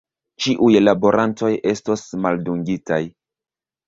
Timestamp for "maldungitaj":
2.23-2.99